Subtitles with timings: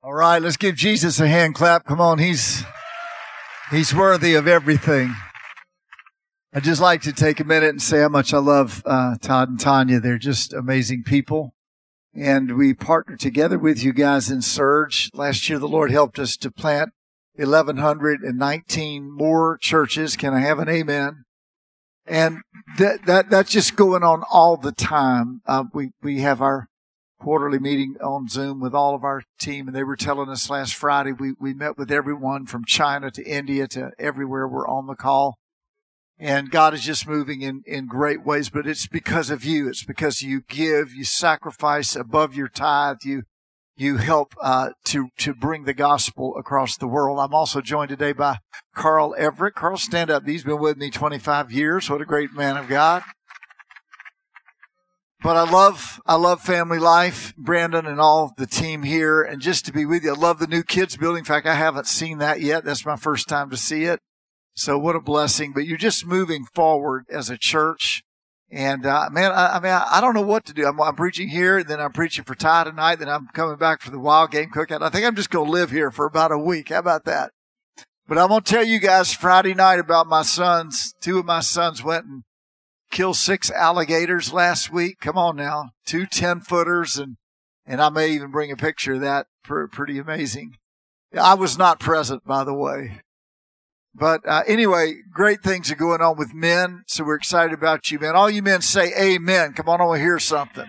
[0.00, 1.84] All right, let's give Jesus a hand clap.
[1.84, 2.62] Come on, he's
[3.72, 5.12] he's worthy of everything.
[6.54, 9.48] I'd just like to take a minute and say how much I love uh, Todd
[9.48, 9.98] and Tanya.
[9.98, 11.52] They're just amazing people.
[12.14, 15.10] And we partnered together with you guys in Surge.
[15.14, 16.90] Last year, the Lord helped us to plant
[17.34, 20.16] 1,119 more churches.
[20.16, 21.24] Can I have an amen?
[22.06, 22.38] And
[22.78, 25.42] that, that, that's just going on all the time.
[25.44, 26.67] Uh, we, we have our
[27.18, 30.74] quarterly meeting on Zoom with all of our team, and they were telling us last
[30.74, 34.48] Friday we, we met with everyone from China to India to everywhere.
[34.48, 35.38] We're on the call.
[36.20, 39.68] And God is just moving in, in great ways, but it's because of you.
[39.68, 43.22] It's because you give, you sacrifice above your tithe, you
[43.78, 47.20] you help uh, to to bring the gospel across the world.
[47.20, 48.38] I'm also joined today by
[48.74, 49.54] Carl Everett.
[49.54, 50.26] Carl, stand up.
[50.26, 51.88] He's been with me 25 years.
[51.88, 53.04] What a great man of God.
[55.20, 59.66] But I love, I love family life, Brandon and all the team here and just
[59.66, 60.14] to be with you.
[60.14, 61.20] I love the new kids building.
[61.20, 62.64] In fact, I haven't seen that yet.
[62.64, 64.00] That's my first time to see it.
[64.54, 68.02] So what a blessing, but you're just moving forward as a church.
[68.50, 70.66] And, uh, man, I, I mean, I, don't know what to do.
[70.66, 73.90] I'm, I'm preaching here, then I'm preaching for Ty tonight, then I'm coming back for
[73.90, 74.82] the wild game cookout.
[74.82, 76.70] I think I'm just going to live here for about a week.
[76.70, 77.30] How about that?
[78.08, 80.94] But I'm going to tell you guys Friday night about my sons.
[81.00, 82.22] Two of my sons went and
[82.90, 85.00] killed six alligators last week.
[85.00, 85.70] Come on now.
[85.84, 87.16] Two 10 footers and,
[87.66, 89.26] and I may even bring a picture of that.
[89.42, 90.56] Pretty amazing.
[91.18, 93.00] I was not present, by the way.
[93.94, 96.84] But uh, anyway, great things are going on with men.
[96.86, 98.14] So we're excited about you, men.
[98.14, 99.54] All you men say amen.
[99.54, 100.68] Come on, to hear something.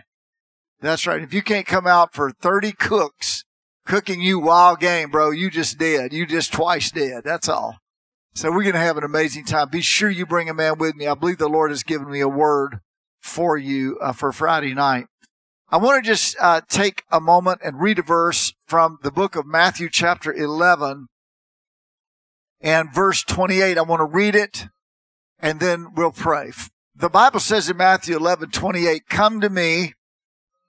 [0.82, 1.22] That's right.
[1.22, 3.44] If you can't come out for 30 cooks
[3.86, 6.14] cooking you wild game, bro, you just dead.
[6.14, 7.24] You just twice dead.
[7.24, 7.78] That's all.
[8.40, 9.68] So we're going to have an amazing time.
[9.68, 11.06] Be sure you bring a man with me.
[11.08, 12.80] I believe the Lord has given me a word
[13.20, 15.08] for you uh, for Friday night.
[15.68, 19.36] I want to just uh, take a moment and read a verse from the book
[19.36, 21.08] of Matthew, chapter 11,
[22.62, 23.78] and verse 28.
[23.78, 24.68] I want to read it
[25.38, 26.54] and then we'll pray.
[26.96, 29.96] The Bible says in Matthew 11, 28, come to me,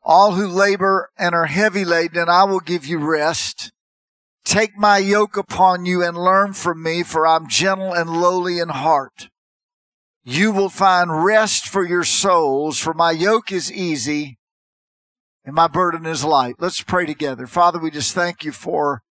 [0.03, 3.71] all who labor and are heavy laden, and I will give you rest.
[4.45, 8.71] Take my yoke upon you and learn from me, for I'm gentle and lowly in
[8.71, 9.29] heart.
[10.25, 14.39] You will find rest for your souls, for my yoke is easy
[15.45, 16.57] and my burden is light.
[16.59, 17.47] Let's pray together.
[17.47, 19.03] Father, we just thank you for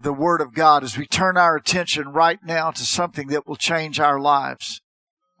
[0.00, 3.56] the word of God as we turn our attention right now to something that will
[3.56, 4.80] change our lives.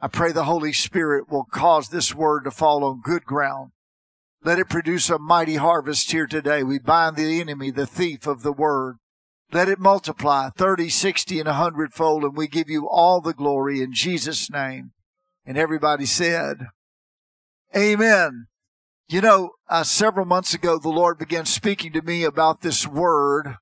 [0.00, 3.72] I pray the Holy Spirit will cause this word to fall on good ground.
[4.42, 6.62] Let it produce a mighty harvest here today.
[6.62, 8.96] We bind the enemy, the thief of the word.
[9.50, 13.80] Let it multiply 30, 60, and a hundredfold, and we give you all the glory
[13.80, 14.92] in Jesus' name.
[15.46, 16.66] And everybody said,
[17.74, 18.48] Amen.
[19.08, 23.56] You know, uh, several months ago, the Lord began speaking to me about this word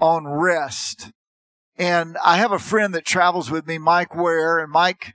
[0.00, 1.10] on rest.
[1.76, 5.14] And I have a friend that travels with me, Mike Ware, and Mike,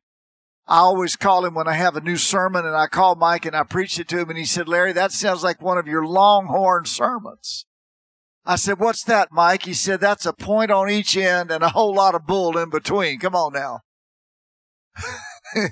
[0.68, 3.56] I always call him when I have a new sermon and I call Mike and
[3.56, 6.06] I preached it to him and he said, Larry, that sounds like one of your
[6.06, 7.66] longhorn sermons.
[8.46, 9.64] I said, what's that, Mike?
[9.64, 12.70] He said, that's a point on each end and a whole lot of bull in
[12.70, 13.20] between.
[13.20, 13.80] Come on now.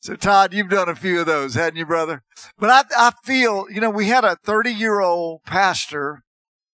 [0.00, 2.22] so Todd, you've done a few of those, hadn't you, brother?
[2.58, 6.22] But I, I feel, you know, we had a 30 year old pastor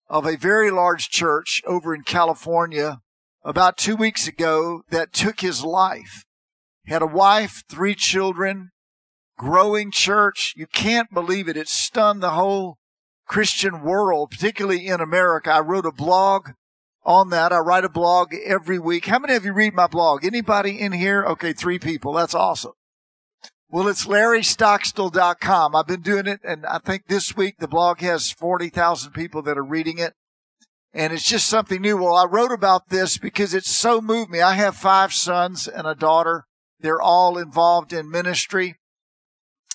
[0.08, 2.98] of a very large church over in California
[3.44, 6.24] about two weeks ago that took his life.
[6.84, 8.70] He had a wife, three children,
[9.38, 10.52] growing church.
[10.56, 11.56] You can't believe it.
[11.56, 12.76] It stunned the whole
[13.26, 15.50] Christian world, particularly in America.
[15.50, 16.50] I wrote a blog
[17.04, 17.52] on that.
[17.52, 19.06] I write a blog every week.
[19.06, 20.24] How many of you read my blog?
[20.24, 21.24] Anybody in here?
[21.24, 22.12] Okay, three people.
[22.12, 22.72] That's awesome.
[23.68, 25.74] Well, it's larrystockstill.com.
[25.74, 29.56] I've been doing it, and I think this week the blog has 40,000 people that
[29.56, 30.12] are reading it.
[30.92, 31.96] And it's just something new.
[31.96, 34.42] Well, I wrote about this because it so moved me.
[34.42, 36.44] I have five sons and a daughter.
[36.80, 38.76] They're all involved in ministry.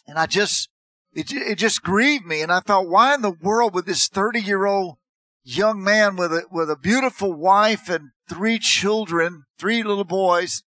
[0.06, 0.70] And I just
[1.18, 2.42] it, it just grieved me.
[2.42, 4.98] And I thought, why in the world would this 30 year old
[5.44, 10.62] young man with a, with a beautiful wife and three children, three little boys,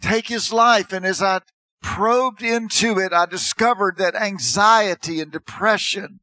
[0.00, 0.92] take his life?
[0.92, 1.40] And as I
[1.82, 6.20] probed into it, I discovered that anxiety and depression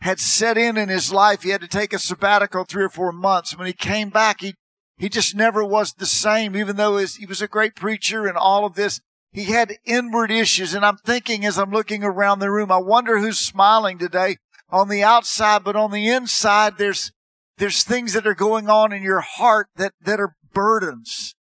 [0.00, 1.42] had set in in his life.
[1.42, 3.56] He had to take a sabbatical three or four months.
[3.56, 4.54] When he came back, he,
[4.98, 8.36] he just never was the same, even though his, he was a great preacher and
[8.36, 9.00] all of this.
[9.32, 10.74] He had inward issues.
[10.74, 14.36] And I'm thinking as I'm looking around the room, I wonder who's smiling today
[14.70, 17.12] on the outside, but on the inside, there's,
[17.58, 21.34] there's things that are going on in your heart that, that are burdens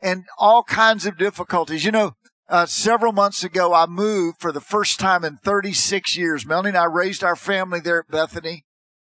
[0.00, 1.84] and all kinds of difficulties.
[1.84, 2.12] You know,
[2.48, 6.46] uh, several months ago, I moved for the first time in 36 years.
[6.46, 8.64] Melanie and I raised our family there at Bethany.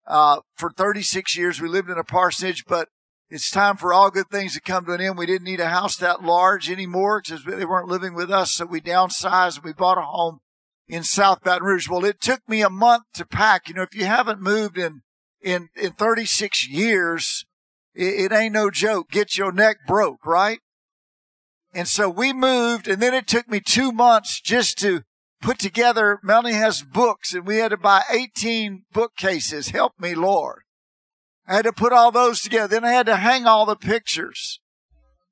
[0.07, 2.89] Uh, for 36 years, we lived in a parsonage, but
[3.31, 5.17] it's time for all good things to come to an end.
[5.17, 8.51] We didn't need a house that large anymore because they weren't living with us.
[8.51, 10.39] So we downsized and we bought a home
[10.89, 11.87] in South Baton Rouge.
[11.87, 13.69] Well, it took me a month to pack.
[13.69, 15.03] You know, if you haven't moved in,
[15.41, 17.45] in, in 36 years,
[17.95, 19.09] it, it ain't no joke.
[19.09, 20.59] Get your neck broke, right?
[21.73, 25.03] And so we moved and then it took me two months just to
[25.41, 26.19] put together.
[26.21, 29.69] Melanie has books and we had to buy 18 bookcases.
[29.69, 30.63] Help me, Lord.
[31.47, 32.67] I had to put all those together.
[32.67, 34.59] Then I had to hang all the pictures.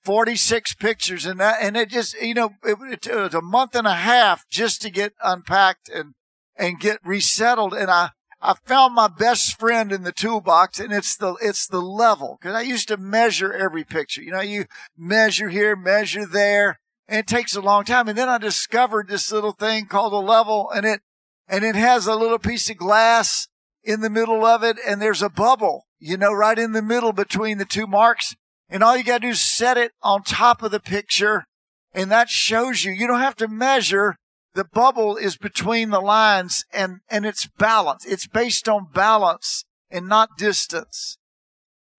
[0.04, 3.86] 46 pictures and that, and it just, you know, it, it, was a month and
[3.86, 6.14] a half just to get unpacked and,
[6.56, 7.74] and get resettled.
[7.74, 8.12] And I,
[8.42, 12.40] I found my best friend in the toolbox and it's the, it's the level.
[12.42, 14.22] Cause I used to measure every picture.
[14.22, 14.66] You know, you
[14.98, 18.08] measure here, measure there, and it takes a long time.
[18.08, 21.02] And then I discovered this little thing called a level and it,
[21.48, 23.48] and it has a little piece of glass
[23.84, 27.14] in the middle of it and there's a bubble, you know, right in the middle
[27.14, 28.36] between the two marks.
[28.70, 31.46] And all you got to do is set it on top of the picture.
[31.94, 34.16] And that shows you, you don't have to measure
[34.54, 38.06] the bubble is between the lines and, and it's balance.
[38.06, 41.18] It's based on balance and not distance.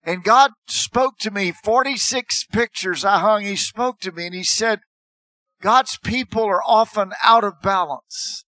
[0.03, 3.43] And God spoke to me, 46 pictures I hung.
[3.43, 4.79] He spoke to me and he said,
[5.61, 8.45] God's people are often out of balance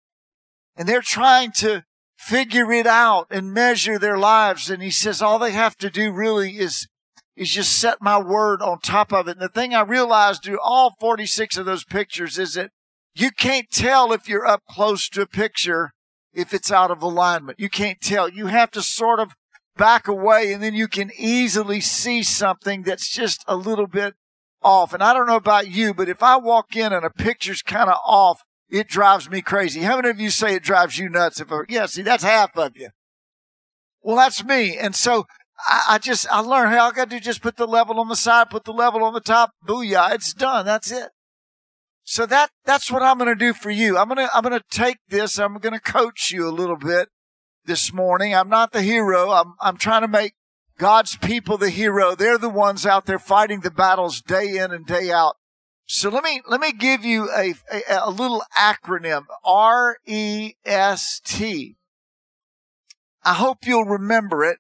[0.76, 1.84] and they're trying to
[2.24, 4.70] figure it out and measure their lives.
[4.70, 6.88] And he says all they have to do really is,
[7.36, 9.38] is just set my word on top of it.
[9.38, 12.72] And the thing I realized through all 46 of those pictures is that
[13.16, 15.92] you can't tell if you're up close to a picture
[16.34, 17.60] if it's out of alignment.
[17.60, 18.28] You can't tell.
[18.30, 19.36] You have to sort of
[19.78, 24.16] back away and then you can easily see something that's just a little bit
[24.62, 24.94] off.
[24.94, 27.90] And I don't know about you, but if I walk in and a picture's kind
[27.90, 28.44] of off,
[28.74, 29.82] it drives me crazy.
[29.82, 31.40] How many of you say it drives you nuts?
[31.40, 32.90] If I, yeah, see, that's half of you.
[34.02, 34.78] Well, that's me.
[34.78, 35.28] And so
[35.60, 38.16] I, I just, I learned, hey, I got to just put the level on the
[38.16, 39.52] side, put the level on the top.
[39.64, 40.16] Booyah.
[40.16, 40.66] It's done.
[40.66, 41.10] That's it.
[42.04, 43.96] So that, that's what I'm going to do for you.
[43.96, 45.38] I'm going to, I'm going to take this.
[45.38, 47.10] I'm going to coach you a little bit
[47.66, 48.34] this morning.
[48.34, 49.30] I'm not the hero.
[49.30, 50.34] I'm, I'm trying to make
[50.80, 52.16] God's people the hero.
[52.16, 55.36] They're the ones out there fighting the battles day in and day out.
[55.86, 59.26] So let me, let me give you a, a, a little acronym.
[59.44, 60.56] R-E-S-T.
[63.26, 64.60] I hope you'll remember it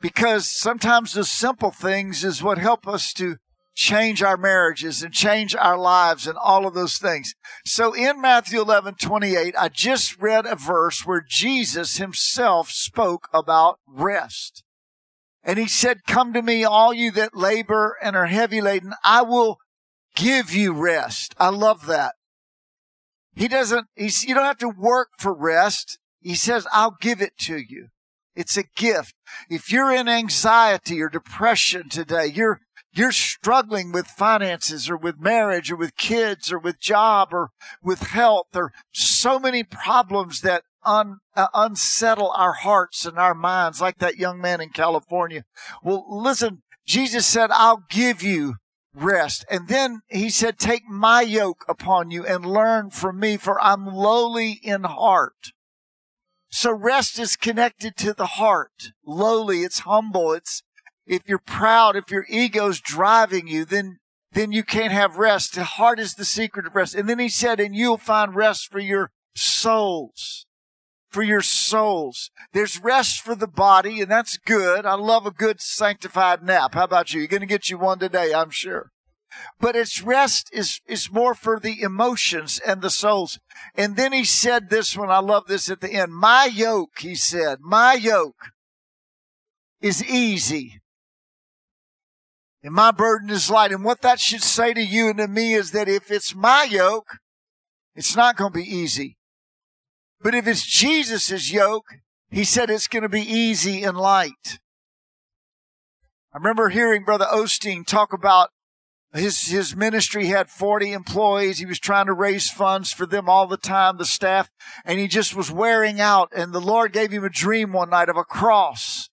[0.00, 3.36] because sometimes the simple things is what help us to
[3.74, 7.34] change our marriages and change our lives and all of those things.
[7.64, 13.78] So in Matthew 11, 28, I just read a verse where Jesus himself spoke about
[13.86, 14.62] rest.
[15.42, 18.92] And he said, come to me, all you that labor and are heavy laden.
[19.04, 19.58] I will
[20.14, 21.34] give you rest.
[21.38, 22.14] I love that.
[23.34, 25.98] He doesn't, he's, you don't have to work for rest.
[26.20, 27.88] He says, I'll give it to you.
[28.34, 29.14] It's a gift.
[29.48, 32.60] If you're in anxiety or depression today, you're
[32.94, 37.50] you're struggling with finances or with marriage or with kids or with job or
[37.82, 43.80] with health or so many problems that un, uh, unsettle our hearts and our minds
[43.80, 45.44] like that young man in California.
[45.82, 48.56] Well, listen, Jesus said, I'll give you
[48.94, 49.44] rest.
[49.50, 53.86] And then he said, take my yoke upon you and learn from me for I'm
[53.86, 55.52] lowly in heart.
[56.50, 58.92] So rest is connected to the heart.
[59.06, 60.62] Lowly, it's humble, it's
[61.06, 63.98] if you're proud, if your ego's driving you, then
[64.32, 65.54] then you can't have rest.
[65.54, 66.94] The heart is the secret of rest.
[66.94, 70.46] And then he said, and you'll find rest for your souls.
[71.12, 72.30] For your souls.
[72.52, 74.86] There's rest for the body, and that's good.
[74.86, 76.74] I love a good sanctified nap.
[76.74, 77.20] How about you?
[77.20, 78.90] You're going to get you one today, I'm sure.
[79.60, 83.38] But its rest is, is more for the emotions and the souls.
[83.74, 86.14] And then he said this one, I love this at the end.
[86.14, 88.50] My yoke, he said, my yoke
[89.80, 90.80] is easy
[92.62, 93.72] and my burden is light.
[93.72, 96.64] And what that should say to you and to me is that if it's my
[96.64, 97.18] yoke,
[97.94, 99.16] it's not going to be easy.
[100.22, 101.86] But if it's Jesus' yoke,
[102.30, 104.58] he said it's going to be easy and light.
[106.32, 108.50] I remember hearing Brother Osteen talk about
[109.14, 111.58] his, his ministry had 40 employees.
[111.58, 114.48] He was trying to raise funds for them all the time, the staff,
[114.86, 116.32] and he just was wearing out.
[116.34, 119.10] And the Lord gave him a dream one night of a cross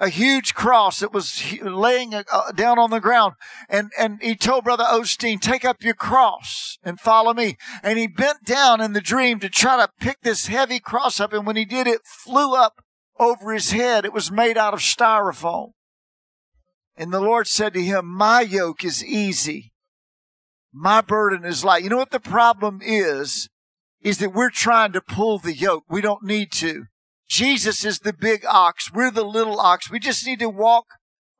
[0.00, 3.34] a huge cross that was laying uh, down on the ground.
[3.68, 7.58] And, and he told Brother Osteen, take up your cross and follow me.
[7.82, 11.34] And he bent down in the dream to try to pick this heavy cross up.
[11.34, 12.82] And when he did, it flew up
[13.18, 14.06] over his head.
[14.06, 15.72] It was made out of styrofoam.
[16.96, 19.72] And the Lord said to him, my yoke is easy.
[20.72, 21.84] My burden is light.
[21.84, 23.50] You know what the problem is?
[24.00, 25.84] Is that we're trying to pull the yoke.
[25.90, 26.86] We don't need to.
[27.30, 28.92] Jesus is the big ox.
[28.92, 29.88] We're the little ox.
[29.88, 30.86] We just need to walk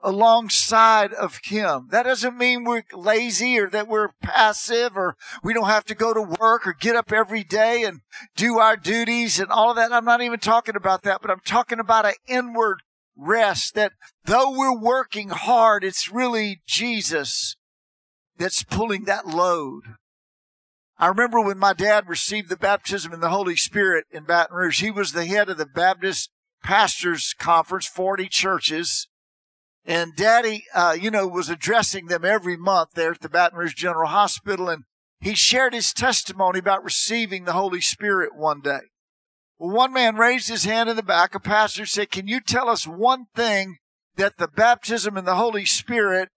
[0.03, 1.89] alongside of him.
[1.91, 6.15] That doesn't mean we're lazy or that we're passive or we don't have to go
[6.15, 8.01] to work or get up every day and
[8.37, 9.93] do our duties and all of that.
[9.93, 12.83] I'm not even talking about that, but I'm talking about an inward
[13.17, 13.93] rest that
[14.25, 17.57] though we're working hard, it's really Jesus
[18.39, 19.97] that's pulling that load.
[21.01, 24.83] I remember when my dad received the baptism in the Holy Spirit in Baton Rouge,
[24.83, 26.29] he was the head of the Baptist
[26.63, 29.09] Pastors Conference, 40 churches.
[29.87, 33.73] And daddy, uh, you know, was addressing them every month there at the Baton Rouge
[33.73, 34.69] General Hospital.
[34.69, 34.85] And
[35.23, 38.81] he shared his testimony about receiving the Holy Spirit one day.
[39.59, 41.35] Well, one man raised his hand in the back.
[41.35, 43.79] A pastor said, Can you tell us one thing
[44.17, 46.29] that the baptism in the Holy Spirit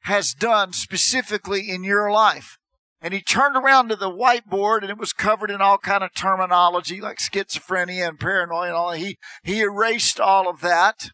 [0.00, 2.58] has done specifically in your life?
[3.02, 6.14] And he turned around to the whiteboard and it was covered in all kind of
[6.14, 8.92] terminology like schizophrenia and paranoia and all.
[8.92, 11.10] He, he erased all of that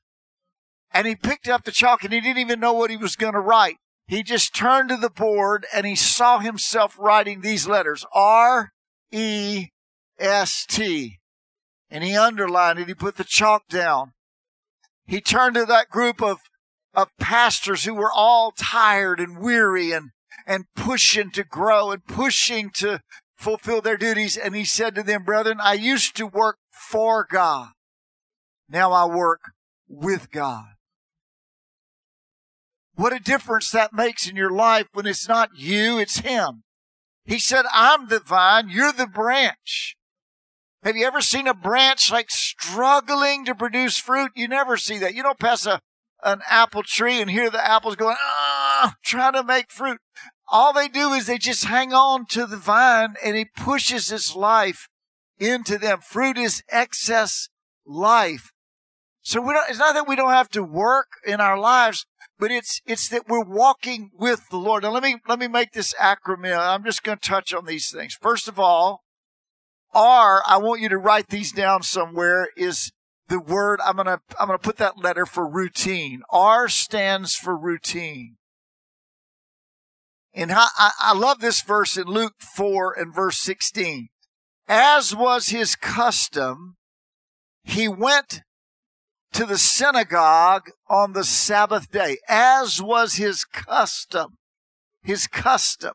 [0.92, 3.34] and he picked up the chalk and he didn't even know what he was going
[3.34, 3.76] to write.
[4.08, 8.72] He just turned to the board and he saw himself writing these letters R
[9.12, 9.68] E
[10.18, 11.18] S T.
[11.88, 12.88] And he underlined it.
[12.88, 14.12] He put the chalk down.
[15.06, 16.38] He turned to that group of,
[16.94, 20.10] of pastors who were all tired and weary and,
[20.46, 23.00] and pushing to grow and pushing to
[23.36, 24.36] fulfill their duties.
[24.36, 27.70] And he said to them, brethren, I used to work for God.
[28.68, 29.52] Now I work
[29.88, 30.66] with God.
[32.94, 36.62] What a difference that makes in your life when it's not you, it's Him.
[37.26, 39.96] He said, I'm the vine, you're the branch.
[40.82, 44.30] Have you ever seen a branch like struggling to produce fruit?
[44.34, 45.14] You never see that.
[45.14, 45.80] You don't pass a,
[46.22, 49.98] an apple tree and hear the apples going, ah, trying to make fruit.
[50.48, 54.36] All they do is they just hang on to the vine and he pushes his
[54.36, 54.88] life
[55.38, 55.98] into them.
[56.00, 57.48] Fruit is excess
[57.84, 58.52] life.
[59.22, 62.06] So we don't, it's not that we don't have to work in our lives
[62.38, 64.82] but it's it's that we're walking with the Lord.
[64.82, 66.58] Now let me let me make this acronym.
[66.58, 68.14] I'm just going to touch on these things.
[68.20, 69.02] First of all,
[69.94, 72.92] R, I want you to write these down somewhere is
[73.28, 76.22] the word I'm going to I'm going to put that letter for routine.
[76.30, 78.36] R stands for routine.
[80.36, 80.66] And I,
[81.00, 84.08] I love this verse in Luke 4 and verse 16.
[84.68, 86.76] As was his custom,
[87.64, 88.42] he went
[89.32, 94.36] to the synagogue on the Sabbath day, as was his custom.
[95.02, 95.94] His custom.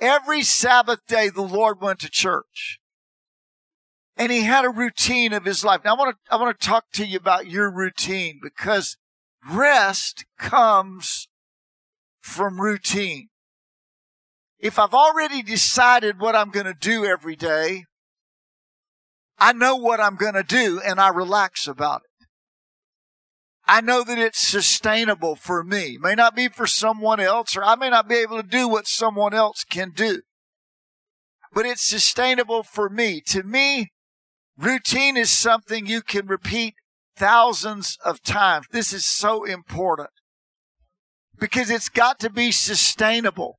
[0.00, 2.78] Every Sabbath day, the Lord went to church.
[4.16, 5.82] And he had a routine of his life.
[5.84, 8.96] Now I want to, I want to talk to you about your routine because
[9.46, 11.28] rest comes
[12.26, 13.28] from routine.
[14.58, 17.84] If I've already decided what I'm going to do every day,
[19.38, 22.26] I know what I'm going to do and I relax about it.
[23.68, 25.94] I know that it's sustainable for me.
[25.94, 28.68] It may not be for someone else, or I may not be able to do
[28.68, 30.22] what someone else can do.
[31.52, 33.20] But it's sustainable for me.
[33.28, 33.92] To me,
[34.56, 36.74] routine is something you can repeat
[37.16, 38.66] thousands of times.
[38.70, 40.10] This is so important
[41.38, 43.58] because it's got to be sustainable.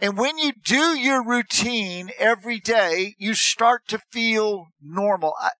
[0.00, 5.34] And when you do your routine every day, you start to feel normal.
[5.40, 5.50] I,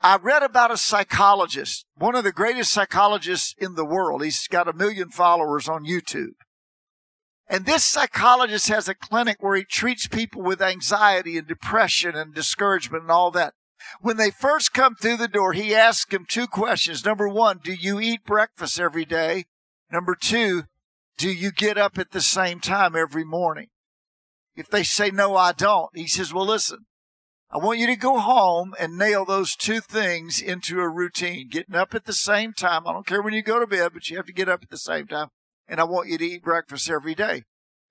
[0.00, 4.22] I, read about a psychologist, one of the greatest psychologists in the world.
[4.22, 6.34] He's got a million followers on YouTube.
[7.48, 12.32] And this psychologist has a clinic where he treats people with anxiety and depression and
[12.32, 13.54] discouragement and all that.
[14.00, 17.04] When they first come through the door, he asks them two questions.
[17.04, 19.44] Number one, do you eat breakfast every day?
[19.94, 20.64] Number two,
[21.16, 23.68] do you get up at the same time every morning?
[24.56, 26.86] If they say, no, I don't, he says, well, listen,
[27.48, 31.48] I want you to go home and nail those two things into a routine.
[31.48, 32.88] Getting up at the same time.
[32.88, 34.70] I don't care when you go to bed, but you have to get up at
[34.70, 35.28] the same time.
[35.68, 37.44] And I want you to eat breakfast every day.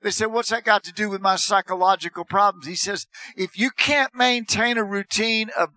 [0.03, 2.67] They said, what's that got to do with my psychological problems?
[2.67, 3.07] He says,
[3.37, 5.69] if you can't maintain a routine of,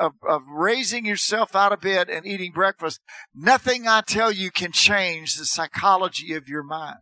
[0.00, 3.00] of, of, raising yourself out of bed and eating breakfast,
[3.34, 6.96] nothing I tell you can change the psychology of your mind.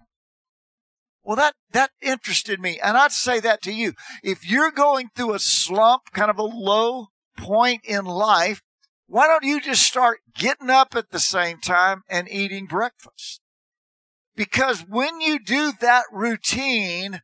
[1.22, 2.80] Well, that, that interested me.
[2.82, 3.92] And I'd say that to you.
[4.24, 8.60] If you're going through a slump, kind of a low point in life,
[9.06, 13.41] why don't you just start getting up at the same time and eating breakfast?
[14.34, 17.20] Because when you do that routine,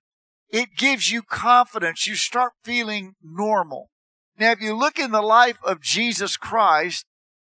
[0.50, 2.06] it gives you confidence.
[2.06, 3.90] You start feeling normal.
[4.38, 7.06] Now, if you look in the life of Jesus Christ,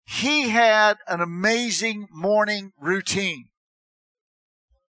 [0.05, 3.45] he had an amazing morning routine.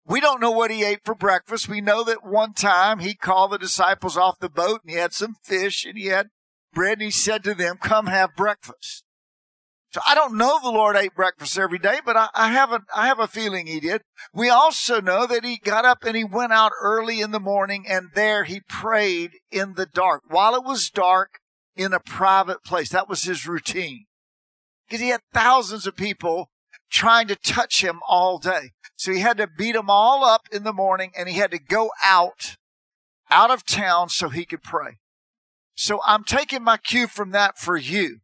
[0.06, 1.70] We don't know what he ate for breakfast.
[1.70, 5.14] We know that one time he called the disciples off the boat and he had
[5.14, 6.30] some fish and he had
[6.74, 9.04] bread and he said to them, come have breakfast.
[9.94, 12.82] So I don't know the Lord ate breakfast every day, but I, I have a,
[12.96, 14.02] I have a feeling he did.
[14.34, 17.86] We also know that he got up and he went out early in the morning
[17.88, 21.40] and there he prayed in the dark while it was dark
[21.76, 22.90] in a private place.
[22.90, 24.06] That was his routine
[24.88, 26.50] because he had thousands of people
[26.90, 28.72] trying to touch him all day.
[28.96, 31.60] So he had to beat them all up in the morning and he had to
[31.60, 32.56] go out,
[33.30, 35.00] out of town so he could pray.
[35.76, 38.20] So I'm taking my cue from that for you.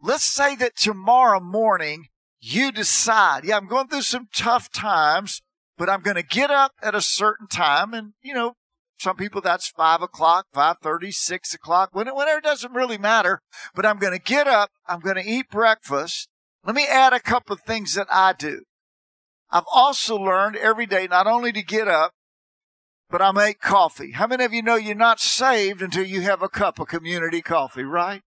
[0.00, 2.08] Let's say that tomorrow morning
[2.40, 5.42] you decide, yeah, I'm going through some tough times,
[5.76, 7.92] but I'm going to get up at a certain time.
[7.92, 8.54] And, you know,
[8.98, 13.40] some people that's five o'clock, five thirty, six o'clock, whenever it doesn't really matter.
[13.74, 14.70] But I'm going to get up.
[14.86, 16.28] I'm going to eat breakfast.
[16.64, 18.62] Let me add a couple of things that I do.
[19.50, 22.12] I've also learned every day not only to get up,
[23.08, 24.12] but I make coffee.
[24.12, 27.40] How many of you know you're not saved until you have a cup of community
[27.40, 28.20] coffee, right?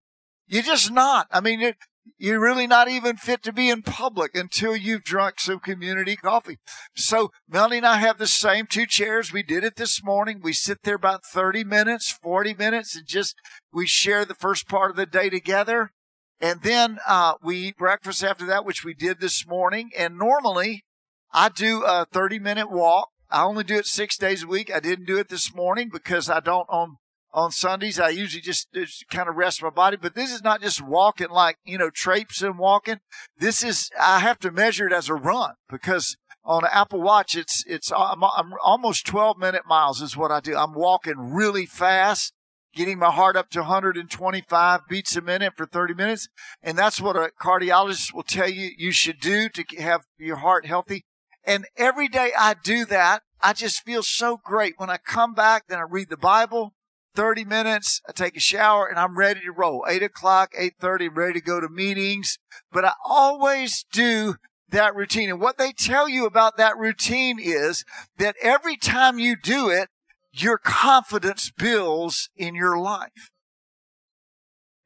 [0.46, 1.26] You're just not.
[1.30, 1.74] I mean,
[2.18, 6.58] you're really not even fit to be in public until you've drunk some community coffee.
[6.94, 9.32] So Melanie and I have the same two chairs.
[9.32, 10.40] We did it this morning.
[10.42, 13.34] We sit there about 30 minutes, 40 minutes and just,
[13.72, 15.92] we share the first part of the day together.
[16.40, 19.90] And then, uh, we eat breakfast after that, which we did this morning.
[19.96, 20.84] And normally
[21.32, 23.10] I do a 30 minute walk.
[23.30, 24.70] I only do it six days a week.
[24.74, 26.96] I didn't do it this morning because I don't on
[27.32, 27.98] on Sundays.
[27.98, 31.30] I usually just, just kind of rest my body, but this is not just walking
[31.30, 33.00] like, you know, traipsing walking.
[33.38, 37.64] This is, I have to measure it as a run because on Apple Watch, it's,
[37.66, 40.56] it's, I'm, I'm almost 12 minute miles is what I do.
[40.56, 42.32] I'm walking really fast,
[42.74, 46.28] getting my heart up to 125 beats a minute for 30 minutes.
[46.62, 50.66] And that's what a cardiologist will tell you you should do to have your heart
[50.66, 51.04] healthy.
[51.44, 53.22] And every day I do that.
[53.40, 56.74] I just feel so great when I come back, then I read the Bible,
[57.14, 59.84] 30 minutes, I take a shower and I'm ready to roll.
[59.88, 62.38] 8 o'clock, 8.30, I'm ready to go to meetings.
[62.70, 64.36] But I always do
[64.68, 65.30] that routine.
[65.30, 67.84] And what they tell you about that routine is
[68.18, 69.88] that every time you do it,
[70.32, 73.30] your confidence builds in your life.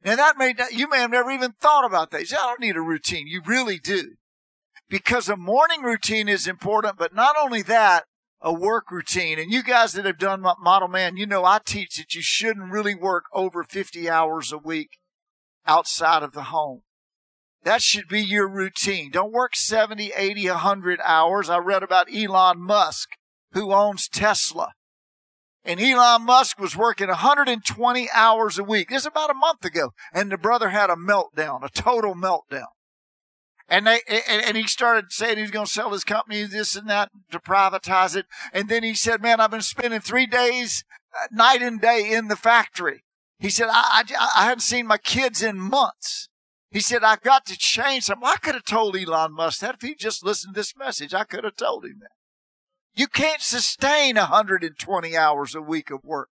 [0.03, 2.19] Now that may, you may have never even thought about that.
[2.21, 3.27] You say, I don't need a routine.
[3.27, 4.15] You really do.
[4.89, 8.05] Because a morning routine is important, but not only that,
[8.41, 9.39] a work routine.
[9.39, 12.71] And you guys that have done Model Man, you know I teach that you shouldn't
[12.71, 14.97] really work over 50 hours a week
[15.65, 16.81] outside of the home.
[17.63, 19.11] That should be your routine.
[19.11, 21.49] Don't work 70, 80, 100 hours.
[21.49, 23.09] I read about Elon Musk,
[23.51, 24.71] who owns Tesla.
[25.65, 28.89] And Elon Musk was working 120 hours a week.
[28.89, 29.91] This is about a month ago.
[30.13, 32.67] And the brother had a meltdown, a total meltdown.
[33.69, 36.89] And they, and, and he started saying he's going to sell his company, this and
[36.89, 38.25] that, to privatize it.
[38.53, 42.29] And then he said, man, I've been spending three days, uh, night and day in
[42.29, 43.03] the factory.
[43.39, 46.29] He said, I, I, I haven't seen my kids in months.
[46.71, 48.27] He said, I've got to change something.
[48.27, 51.13] I could have told Elon Musk that if he just listened to this message.
[51.13, 52.11] I could have told him that.
[52.95, 56.29] You can't sustain 120 hours a week of work.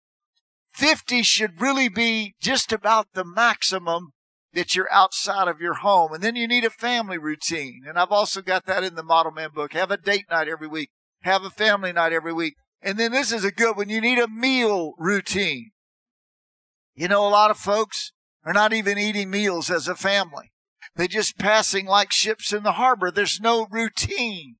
[0.74, 4.14] 50 should really be just about the maximum
[4.54, 6.14] that you're outside of your home.
[6.14, 7.84] And then you need a family routine.
[7.88, 9.74] And I've also got that in the Model Man book.
[9.74, 10.90] Have a date night every week.
[11.24, 12.56] Have a family night every week.
[12.82, 13.90] And then this is a good one.
[13.90, 15.72] You need a meal routine.
[16.96, 18.12] You know, a lot of folks
[18.44, 20.52] are not even eating meals as a family.
[20.96, 23.12] They're just passing like ships in the harbor.
[23.12, 24.56] There's no routine.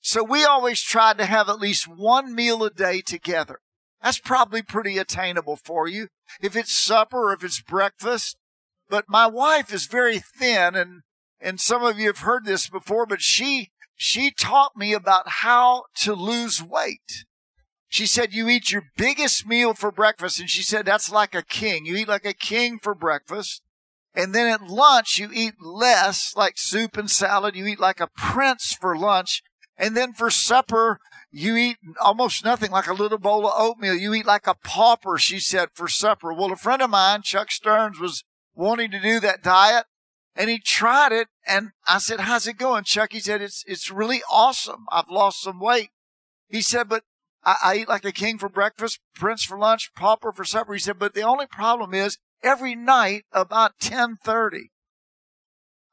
[0.00, 3.60] So we always try to have at least one meal a day together.
[4.02, 6.08] That's probably pretty attainable for you.
[6.40, 8.36] If it's supper or if it's breakfast,
[8.88, 11.02] but my wife is very thin and,
[11.40, 15.84] and some of you have heard this before, but she, she taught me about how
[16.02, 17.24] to lose weight.
[17.88, 20.38] She said, you eat your biggest meal for breakfast.
[20.38, 21.86] And she said, that's like a king.
[21.86, 23.62] You eat like a king for breakfast.
[24.14, 27.56] And then at lunch, you eat less, like soup and salad.
[27.56, 29.42] You eat like a prince for lunch.
[29.78, 30.98] And then for supper,
[31.30, 33.94] you eat almost nothing, like a little bowl of oatmeal.
[33.94, 36.32] You eat like a pauper, she said, for supper.
[36.32, 38.24] Well, a friend of mine, Chuck Stearns, was
[38.58, 39.84] wanting to do that diet
[40.34, 41.28] and he tried it.
[41.46, 43.12] And I said, how's it going, Chuck?
[43.12, 44.84] He said, it's, it's really awesome.
[44.90, 45.90] I've lost some weight.
[46.48, 47.04] He said, but
[47.44, 50.74] I, I eat like a king for breakfast, prince for lunch, pauper for supper.
[50.74, 54.70] He said, but the only problem is every night about 1030,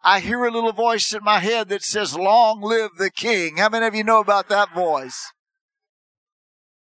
[0.03, 3.57] I hear a little voice in my head that says, long live the king.
[3.57, 5.31] How many of you know about that voice?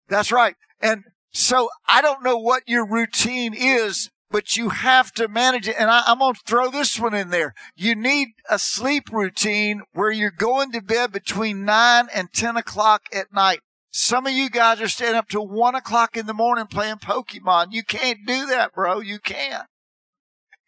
[0.09, 0.55] That's right.
[0.81, 5.75] And so I don't know what your routine is but you have to manage it.
[5.77, 7.53] And I, am going to throw this one in there.
[7.75, 13.03] You need a sleep routine where you're going to bed between nine and 10 o'clock
[13.13, 13.59] at night.
[13.91, 17.67] Some of you guys are staying up to one o'clock in the morning playing Pokemon.
[17.71, 19.01] You can't do that, bro.
[19.01, 19.67] You can't.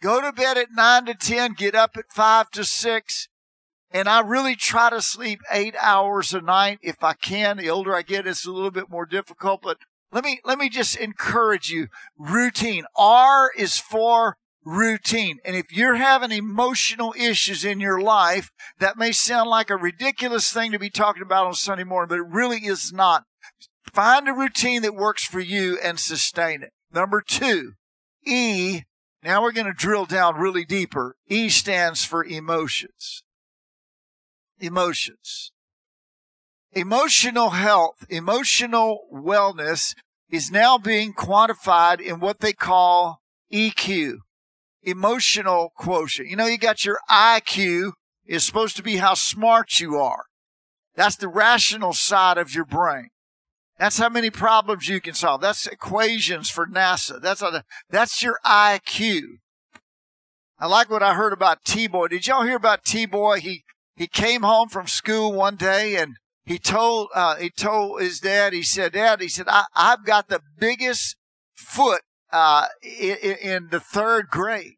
[0.02, 3.30] go to bed at nine to 10, get up at five to six.
[3.92, 7.58] And I really try to sleep eight hours a night if I can.
[7.58, 9.78] The older I get, it's a little bit more difficult, but
[10.14, 11.88] let me, let me just encourage you.
[12.18, 12.86] Routine.
[12.96, 15.40] R is for routine.
[15.44, 20.52] And if you're having emotional issues in your life, that may sound like a ridiculous
[20.52, 23.24] thing to be talking about on Sunday morning, but it really is not.
[23.92, 26.72] Find a routine that works for you and sustain it.
[26.92, 27.74] Number two,
[28.26, 28.82] E.
[29.24, 31.16] Now we're going to drill down really deeper.
[31.28, 33.24] E stands for emotions.
[34.60, 35.52] Emotions.
[36.76, 39.94] Emotional health, emotional wellness
[40.32, 43.22] is now being quantified in what they call
[43.54, 44.16] EQ,
[44.82, 46.30] emotional quotient.
[46.30, 47.92] You know, you got your IQ
[48.26, 50.26] is supposed to be how smart you are.
[50.96, 53.10] That's the rational side of your brain.
[53.78, 55.42] That's how many problems you can solve.
[55.42, 57.22] That's equations for NASA.
[57.22, 59.22] That's a, that's your IQ.
[60.60, 62.08] I like what I heard about T-Boy.
[62.08, 63.42] Did y'all hear about T-Boy?
[63.42, 63.64] He,
[63.96, 68.54] he came home from school one day and he told, uh, he told his dad,
[68.54, 71.16] he said, dad, he said, I, I've got the biggest
[71.56, 72.02] foot,
[72.32, 74.74] uh, in, in the third grade.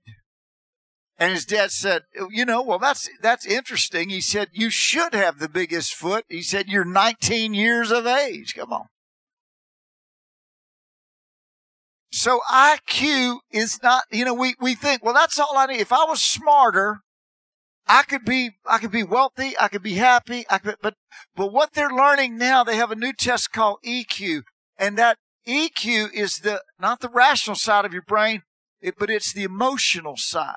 [1.18, 4.10] And his dad said, you know, well, that's, that's interesting.
[4.10, 6.26] He said, you should have the biggest foot.
[6.28, 8.54] He said, you're 19 years of age.
[8.56, 8.88] Come on.
[12.12, 15.80] So IQ is not, you know, we, we think, well, that's all I need.
[15.80, 17.00] If I was smarter,
[17.88, 19.54] I could be, I could be wealthy.
[19.60, 20.46] I could be happy.
[20.50, 20.96] I could, but,
[21.36, 24.44] but what they're learning now, they have a new test called EQ
[24.78, 25.18] and that
[25.48, 28.42] EQ is the, not the rational side of your brain,
[28.82, 30.56] it, but it's the emotional side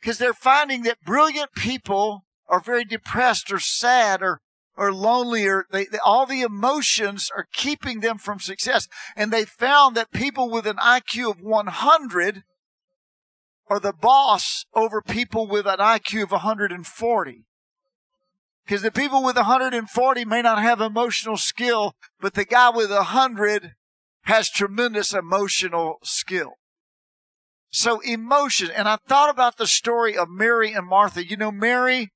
[0.00, 4.40] because they're finding that brilliant people are very depressed or sad or
[4.76, 8.86] or lonely or they, they, all the emotions are keeping them from success.
[9.16, 12.44] And they found that people with an IQ of 100
[13.68, 17.44] are the boss over people with an IQ of 140.
[18.64, 23.74] Because the people with 140 may not have emotional skill, but the guy with 100
[24.22, 26.54] has tremendous emotional skill.
[27.70, 28.70] So emotion.
[28.70, 31.24] And I thought about the story of Mary and Martha.
[31.24, 32.10] You know, Mary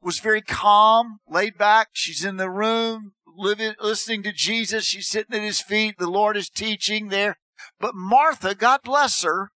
[0.00, 1.88] was very calm, laid back.
[1.92, 4.84] She's in the room, living, listening to Jesus.
[4.84, 5.96] She's sitting at his feet.
[5.98, 7.36] The Lord is teaching there.
[7.78, 9.52] But Martha, God bless her,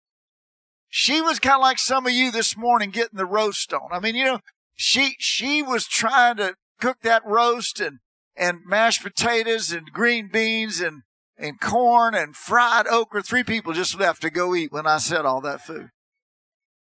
[0.96, 3.88] she was kind of like some of you this morning getting the roast on.
[3.90, 4.38] I mean, you know,
[4.76, 7.98] she, she was trying to cook that roast and,
[8.36, 11.02] and mashed potatoes and green beans and
[11.36, 13.24] and corn and fried okra.
[13.24, 15.88] Three people just left to go eat when I said all that food.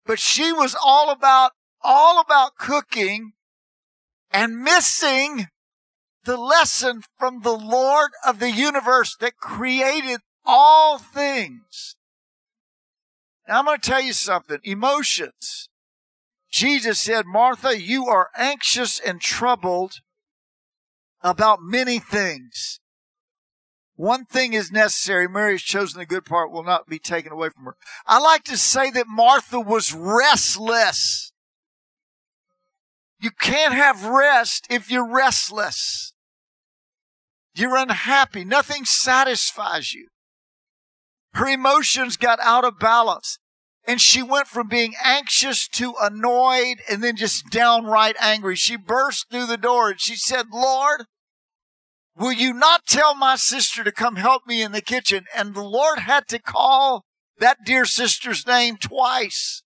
[0.04, 3.30] But she was all about, all about cooking
[4.32, 5.46] and missing
[6.24, 11.94] the lesson from the Lord of the universe that created all things.
[13.50, 14.58] I'm going to tell you something.
[14.64, 15.68] Emotions.
[16.50, 20.00] Jesus said, Martha, you are anxious and troubled
[21.22, 22.80] about many things.
[23.94, 25.28] One thing is necessary.
[25.28, 27.76] Mary has chosen the good part will not be taken away from her.
[28.06, 31.32] I like to say that Martha was restless.
[33.20, 36.14] You can't have rest if you're restless.
[37.54, 38.44] You're unhappy.
[38.44, 40.08] Nothing satisfies you.
[41.34, 43.38] Her emotions got out of balance
[43.86, 48.56] and she went from being anxious to annoyed and then just downright angry.
[48.56, 51.06] She burst through the door and she said, Lord,
[52.20, 55.24] Will you not tell my sister to come help me in the kitchen?
[55.34, 57.06] And the Lord had to call
[57.38, 59.62] that dear sister's name twice.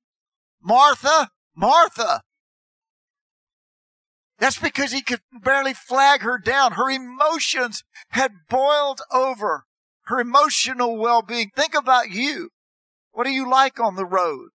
[0.62, 2.22] Martha, Martha.
[4.38, 6.72] That's because he could barely flag her down.
[6.72, 9.64] Her emotions had boiled over.
[10.05, 11.50] Her emotional well-being.
[11.57, 12.50] Think about you.
[13.14, 14.50] What are you like on the road?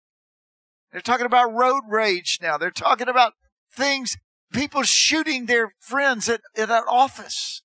[0.91, 2.57] They're talking about road rage now.
[2.57, 3.33] They're talking about
[3.71, 4.17] things,
[4.51, 7.61] people shooting their friends at, at an office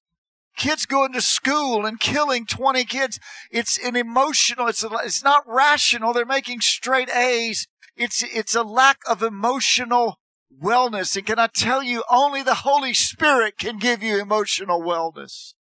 [0.61, 3.19] kids going to school and killing 20 kids.
[3.51, 6.13] It's an emotional, it's, a, it's not rational.
[6.13, 7.67] They're making straight A's.
[7.97, 10.19] It's, it's a lack of emotional
[10.63, 11.17] wellness.
[11.17, 15.55] And can I tell you, only the Holy Spirit can give you emotional wellness.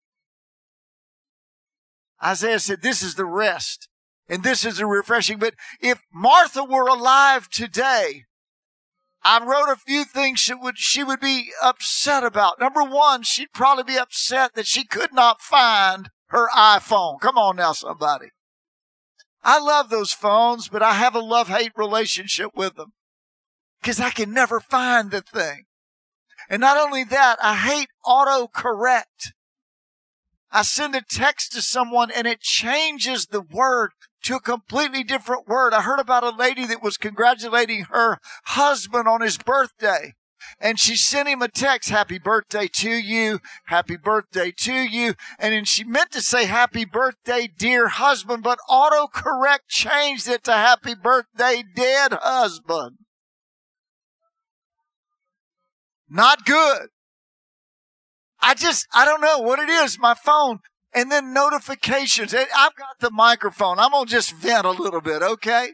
[2.22, 3.88] Isaiah said, this is the rest
[4.30, 5.38] and this is a refreshing.
[5.38, 8.24] But if Martha were alive today,
[9.22, 12.60] I wrote a few things she would, she would be upset about.
[12.60, 17.20] Number one, she'd probably be upset that she could not find her iPhone.
[17.20, 18.28] Come on now, somebody.
[19.42, 22.92] I love those phones, but I have a love hate relationship with them
[23.82, 25.64] because I can never find the thing.
[26.48, 29.32] And not only that, I hate autocorrect.
[30.52, 33.90] I send a text to someone and it changes the word
[34.24, 35.72] to a completely different word.
[35.72, 40.14] I heard about a lady that was congratulating her husband on his birthday.
[40.58, 45.14] And she sent him a text, happy birthday to you, happy birthday to you.
[45.38, 50.52] And then she meant to say happy birthday, dear husband, but autocorrect changed it to
[50.52, 52.96] happy birthday, dead husband.
[56.08, 56.88] Not good.
[58.42, 59.98] I just, I don't know what it is.
[59.98, 60.60] My phone
[60.92, 62.34] and then notifications.
[62.34, 63.78] I've got the microphone.
[63.78, 65.22] I'm going to just vent a little bit.
[65.22, 65.70] Okay.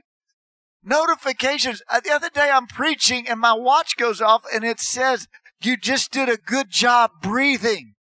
[0.85, 1.83] Notifications.
[1.91, 5.27] Uh, the other day I'm preaching and my watch goes off and it says,
[5.63, 7.95] you just did a good job breathing.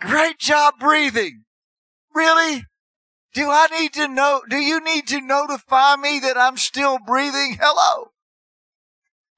[0.00, 1.44] Great job breathing.
[2.14, 2.64] Really?
[3.34, 4.42] Do I need to know?
[4.48, 7.58] Do you need to notify me that I'm still breathing?
[7.60, 8.08] Hello.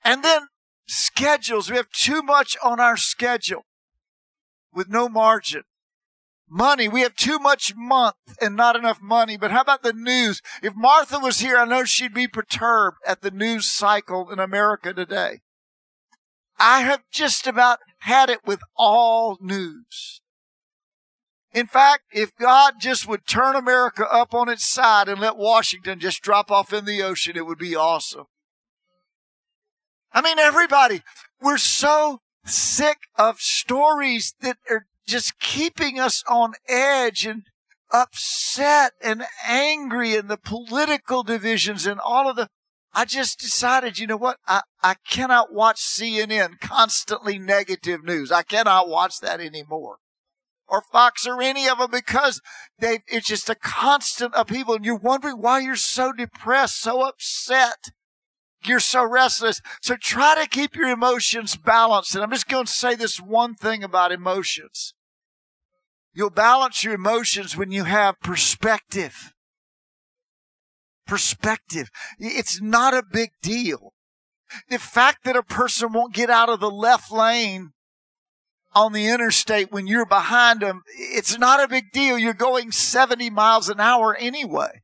[0.05, 0.46] And then
[0.87, 1.71] schedules.
[1.71, 3.64] We have too much on our schedule
[4.73, 5.62] with no margin.
[6.49, 6.87] Money.
[6.87, 9.38] We have too much month and not enough money.
[9.38, 10.42] But how about the news?
[10.62, 14.92] If Martha was here, I know she'd be perturbed at the news cycle in America
[14.92, 15.40] today.
[16.59, 20.21] I have just about had it with all news.
[21.53, 26.01] In fact, if God just would turn America up on its side and let Washington
[26.01, 28.27] just drop off in the ocean, it would be awesome.
[30.14, 31.03] I mean, everybody,
[31.40, 37.44] we're so sick of stories that are just keeping us on edge and
[37.90, 42.48] upset and angry and the political divisions and all of the
[42.94, 44.37] I just decided, you know what?
[44.46, 48.31] I, I cannot watch CNN constantly negative news.
[48.31, 49.96] I cannot watch that anymore.
[50.68, 52.40] Or Fox or any of them because
[52.79, 57.92] they it's just a constant upheaval and you're wondering why you're so depressed, so upset.
[58.66, 59.61] You're so restless.
[59.81, 62.14] So try to keep your emotions balanced.
[62.14, 64.94] And I'm just going to say this one thing about emotions.
[66.14, 69.33] You'll balance your emotions when you have perspective.
[71.07, 71.90] Perspective.
[72.18, 73.92] It's not a big deal.
[74.68, 77.72] The fact that a person won't get out of the left lane
[78.75, 82.18] on the interstate when you're behind them, it's not a big deal.
[82.18, 84.82] You're going 70 miles an hour anyway.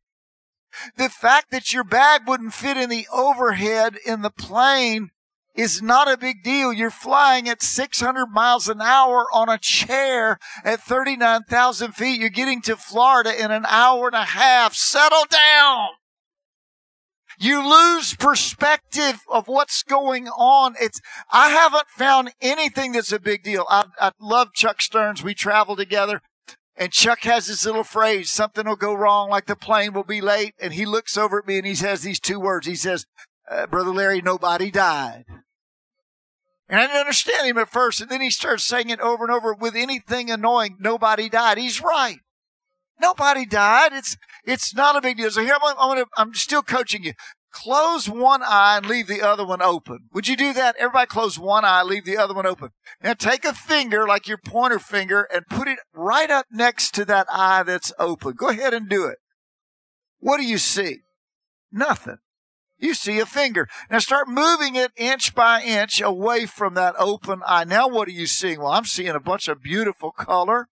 [0.96, 5.10] The fact that your bag wouldn't fit in the overhead in the plane
[5.54, 6.72] is not a big deal.
[6.72, 12.20] You're flying at 600 miles an hour on a chair at 39,000 feet.
[12.20, 14.74] You're getting to Florida in an hour and a half.
[14.74, 15.88] Settle down.
[17.40, 20.74] You lose perspective of what's going on.
[20.80, 23.64] It's, I haven't found anything that's a big deal.
[23.68, 25.22] I, I love Chuck Stearns.
[25.22, 26.20] We travel together.
[26.78, 30.20] And Chuck has this little phrase, something will go wrong, like the plane will be
[30.20, 30.54] late.
[30.60, 32.68] And he looks over at me and he says these two words.
[32.68, 33.04] He says,
[33.50, 35.24] uh, Brother Larry, nobody died.
[36.68, 38.00] And I didn't understand him at first.
[38.00, 40.76] And then he starts saying it over and over with anything annoying.
[40.78, 41.58] Nobody died.
[41.58, 42.18] He's right.
[43.00, 43.92] Nobody died.
[43.92, 45.32] It's, it's not a big deal.
[45.32, 47.14] So here I'm, I'm, gonna, I'm still coaching you
[47.52, 50.08] close one eye and leave the other one open.
[50.12, 50.76] Would you do that?
[50.78, 52.70] Everybody close one eye, leave the other one open.
[53.02, 57.04] Now take a finger like your pointer finger and put it right up next to
[57.06, 58.34] that eye that's open.
[58.34, 59.18] Go ahead and do it.
[60.20, 60.98] What do you see?
[61.70, 62.18] Nothing.
[62.78, 63.68] You see a finger.
[63.90, 67.64] Now start moving it inch by inch away from that open eye.
[67.64, 68.60] Now what are you seeing?
[68.60, 70.68] Well, I'm seeing a bunch of beautiful color.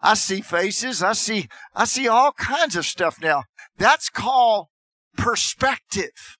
[0.00, 1.02] I see faces.
[1.02, 3.44] I see, I see all kinds of stuff now.
[3.78, 4.66] That's called
[5.16, 6.36] perspective.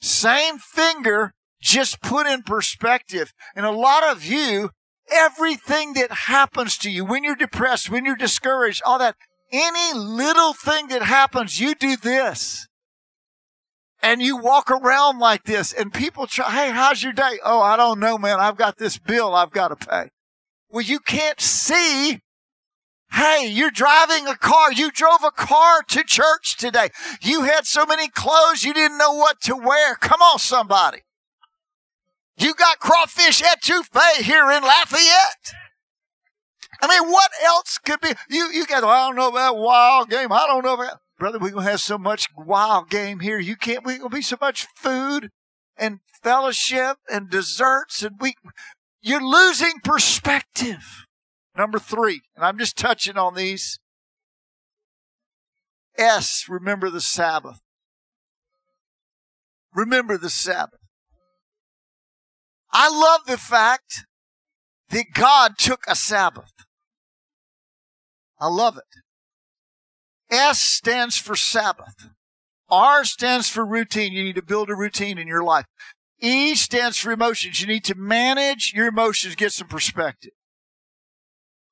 [0.00, 3.32] Same finger, just put in perspective.
[3.54, 4.70] And a lot of you,
[5.10, 9.16] everything that happens to you when you're depressed, when you're discouraged, all that,
[9.52, 12.66] any little thing that happens, you do this.
[14.00, 17.40] And you walk around like this and people try, Hey, how's your day?
[17.44, 18.38] Oh, I don't know, man.
[18.38, 20.10] I've got this bill I've got to pay.
[20.70, 22.20] Well, you can't see
[23.10, 24.72] Hey, you're driving a car.
[24.72, 26.88] You drove a car to church today.
[27.22, 29.94] You had so many clothes you didn't know what to wear.
[29.96, 30.98] Come on, somebody.
[32.36, 35.54] You got crawfish etouffee here in Lafayette.
[36.80, 38.12] I mean, what else could be?
[38.30, 40.30] You, you got, well, I don't know about wild game.
[40.30, 43.38] I don't know about, brother, we're going to have so much wild game here.
[43.38, 45.30] You can't, we're going to be so much food
[45.76, 48.34] and fellowship and desserts and we,
[49.00, 51.06] you're losing perspective.
[51.58, 53.80] Number three, and I'm just touching on these.
[55.98, 57.60] S, remember the Sabbath.
[59.74, 60.78] Remember the Sabbath.
[62.70, 64.06] I love the fact
[64.90, 66.52] that God took a Sabbath.
[68.40, 69.02] I love it.
[70.32, 72.10] S stands for Sabbath.
[72.70, 74.12] R stands for routine.
[74.12, 75.66] You need to build a routine in your life.
[76.20, 77.60] E stands for emotions.
[77.60, 80.32] You need to manage your emotions, get some perspective.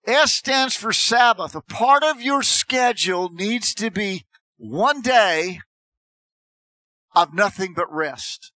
[0.06, 1.54] S stands for Sabbath.
[1.54, 4.24] A part of your schedule needs to be
[4.56, 5.60] one day
[7.14, 8.52] of nothing but rest.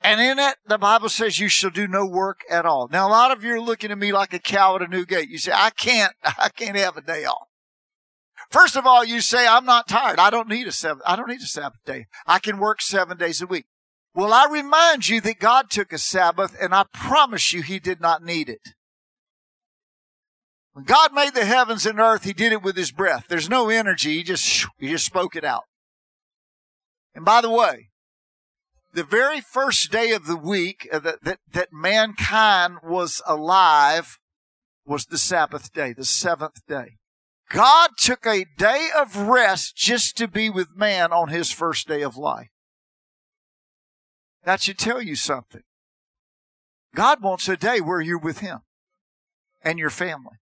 [0.00, 2.88] And in it, the Bible says you shall do no work at all.
[2.88, 5.06] Now, a lot of you are looking at me like a cow at a new
[5.06, 5.30] gate.
[5.30, 7.48] You say, I can't, I can't have a day off.
[8.50, 10.18] First of all, you say, I'm not tired.
[10.18, 12.06] I don't need a seven, I don't need a Sabbath day.
[12.26, 13.64] I can work seven days a week.
[14.14, 18.00] Well, I remind you that God took a Sabbath and I promise you he did
[18.00, 18.74] not need it.
[20.74, 23.26] When God made the heavens and earth, he did it with his breath.
[23.28, 24.16] There's no energy.
[24.16, 25.62] He just, he just spoke it out.
[27.14, 27.90] And by the way,
[28.92, 34.18] the very first day of the week uh, that, that, that mankind was alive
[34.84, 36.96] was the Sabbath day, the seventh day.
[37.48, 42.02] God took a day of rest just to be with man on his first day
[42.02, 42.50] of life.
[44.42, 45.62] That should tell you something.
[46.96, 48.60] God wants a day where you're with him
[49.62, 50.38] and your family.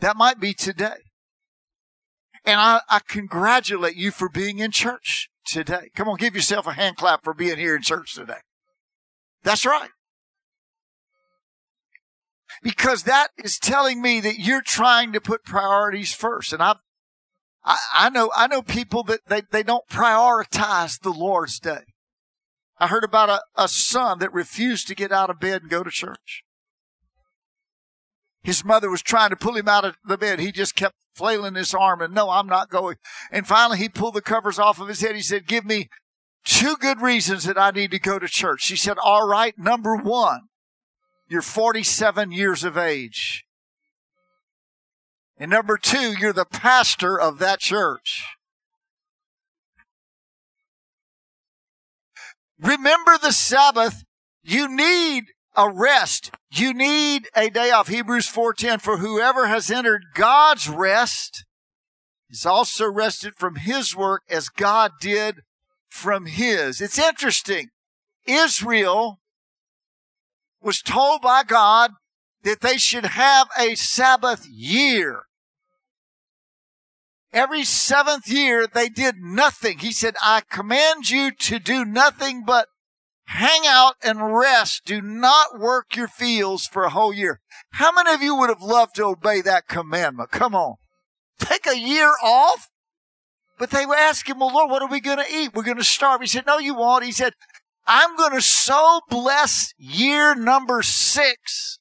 [0.00, 0.96] That might be today.
[2.44, 5.90] And I, I congratulate you for being in church today.
[5.94, 8.40] Come on, give yourself a hand clap for being here in church today.
[9.42, 9.90] That's right.
[12.62, 16.52] Because that is telling me that you're trying to put priorities first.
[16.52, 16.76] And I,
[17.64, 21.84] I, I know, I know people that they, they don't prioritize the Lord's day.
[22.78, 25.82] I heard about a, a son that refused to get out of bed and go
[25.82, 26.42] to church.
[28.42, 30.40] His mother was trying to pull him out of the bed.
[30.40, 32.96] He just kept flailing his arm and no, I'm not going.
[33.30, 35.14] And finally he pulled the covers off of his head.
[35.14, 35.88] He said, give me
[36.44, 38.62] two good reasons that I need to go to church.
[38.62, 39.54] She said, all right.
[39.58, 40.48] Number one,
[41.28, 43.44] you're 47 years of age.
[45.36, 48.24] And number two, you're the pastor of that church.
[52.58, 54.04] Remember the Sabbath.
[54.42, 55.24] You need
[55.56, 56.30] a rest.
[56.50, 57.88] You need a day off.
[57.88, 61.44] Hebrews 4:10 for whoever has entered God's rest
[62.28, 65.42] is also rested from his work as God did
[65.88, 66.80] from his.
[66.80, 67.70] It's interesting.
[68.26, 69.20] Israel
[70.60, 71.92] was told by God
[72.42, 75.24] that they should have a Sabbath year.
[77.32, 79.78] Every seventh year they did nothing.
[79.78, 82.68] He said, I command you to do nothing but
[83.30, 84.84] hang out and rest.
[84.84, 87.40] Do not work your fields for a whole year.
[87.72, 90.32] How many of you would have loved to obey that commandment?
[90.32, 90.76] Come on.
[91.38, 92.68] Take a year off?
[93.56, 95.54] But they were asking, well, Lord, what are we going to eat?
[95.54, 96.20] We're going to starve.
[96.22, 97.04] He said, no, you won't.
[97.04, 97.34] He said,
[97.86, 101.78] I'm going to so bless year number six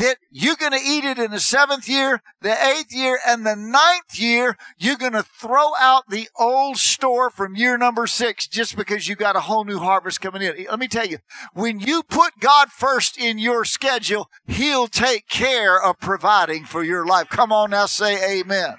[0.00, 3.54] that you're going to eat it in the seventh year, the eighth year, and the
[3.54, 4.56] ninth year.
[4.78, 9.14] You're going to throw out the old store from year number six just because you
[9.14, 10.64] got a whole new harvest coming in.
[10.70, 11.18] Let me tell you,
[11.52, 17.06] when you put God first in your schedule, He'll take care of providing for your
[17.06, 17.28] life.
[17.28, 18.76] Come on now, say amen.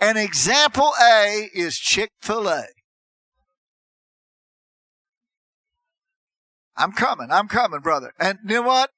[0.00, 2.66] An example A is Chick fil A.
[6.76, 7.28] I'm coming.
[7.32, 8.12] I'm coming, brother.
[8.20, 8.90] And you know what?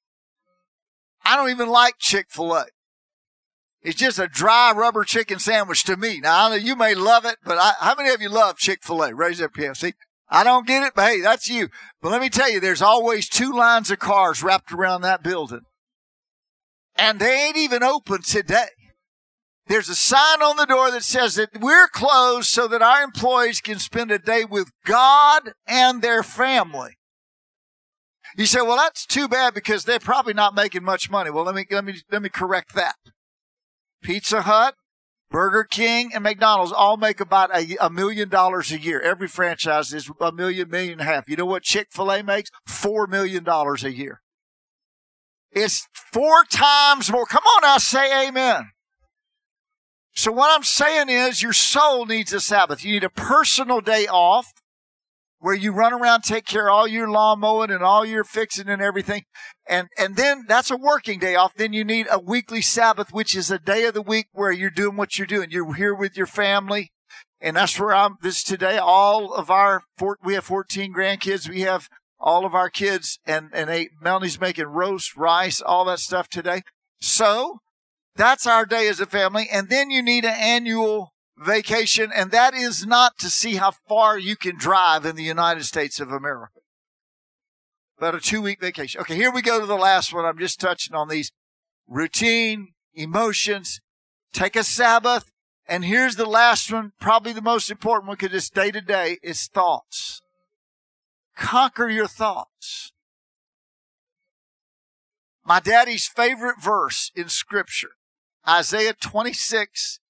[1.28, 2.64] I don't even like Chick fil A.
[3.82, 6.20] It's just a dry rubber chicken sandwich to me.
[6.20, 8.82] Now, I know you may love it, but I, how many of you love Chick
[8.82, 9.14] fil A?
[9.14, 9.76] Raise up your hand.
[9.76, 9.92] See,
[10.30, 11.68] I don't get it, but hey, that's you.
[12.00, 15.60] But let me tell you, there's always two lines of cars wrapped around that building.
[16.96, 18.68] And they ain't even open today.
[19.66, 23.60] There's a sign on the door that says that we're closed so that our employees
[23.60, 26.96] can spend a day with God and their family.
[28.38, 31.28] You say, well, that's too bad because they're probably not making much money.
[31.28, 32.94] Well, let me, let me, let me correct that.
[34.00, 34.76] Pizza Hut,
[35.28, 39.00] Burger King, and McDonald's all make about a, a million dollars a year.
[39.00, 41.28] Every franchise is a million, million and a half.
[41.28, 42.50] You know what Chick-fil-A makes?
[42.64, 44.20] Four million dollars a year.
[45.50, 47.26] It's four times more.
[47.26, 48.70] Come on now, say amen.
[50.14, 52.84] So what I'm saying is your soul needs a Sabbath.
[52.84, 54.52] You need a personal day off
[55.40, 58.68] where you run around, take care of all your lawn mowing and all your fixing
[58.68, 59.24] and everything.
[59.68, 61.54] And, and then that's a working day off.
[61.54, 64.70] Then you need a weekly Sabbath, which is a day of the week where you're
[64.70, 65.50] doing what you're doing.
[65.50, 66.90] You're here with your family.
[67.40, 68.78] And that's where I'm this today.
[68.78, 71.48] All of our, four, we have 14 grandkids.
[71.48, 76.00] We have all of our kids and, and they, Melanie's making roast, rice, all that
[76.00, 76.62] stuff today.
[77.00, 77.58] So
[78.16, 79.48] that's our day as a family.
[79.52, 84.18] And then you need an annual vacation, and that is not to see how far
[84.18, 86.60] you can drive in the United States of America.
[87.98, 89.00] But a two week vacation.
[89.00, 90.24] Okay, here we go to the last one.
[90.24, 91.32] I'm just touching on these
[91.88, 93.80] routine, emotions,
[94.32, 95.32] take a Sabbath.
[95.66, 99.18] And here's the last one, probably the most important one because it's day to day,
[99.22, 100.22] is thoughts.
[101.36, 102.92] Conquer your thoughts.
[105.44, 107.92] My daddy's favorite verse in scripture,
[108.46, 110.00] Isaiah 26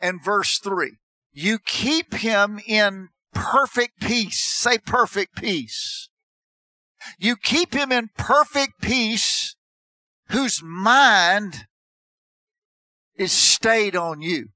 [0.00, 0.98] and verse 3.
[1.32, 4.38] You keep him in perfect peace.
[4.38, 6.08] Say perfect peace.
[7.18, 9.56] You keep him in perfect peace
[10.30, 11.66] whose mind
[13.16, 14.48] is stayed on you.